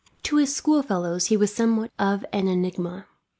[0.23, 3.05] To his schoolfellows he was somewhat of an enigma.